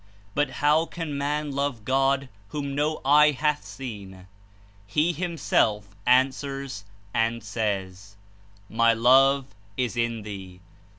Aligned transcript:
But 0.33 0.49
how 0.65 0.87
can 0.87 1.15
man 1.15 1.51
love 1.51 1.85
God 1.85 2.27
whom 2.47 2.73
no 2.73 3.01
eye 3.05 3.29
hath 3.33 3.63
seen? 3.63 4.25
He, 4.87 5.13
Himself, 5.13 5.95
answers 6.07 6.85
and 7.13 7.43
says: 7.43 8.15
''My 8.67 8.95
Love 8.99 9.53
is 9.77 9.95
in 9.95 10.23
thee. 10.23 10.59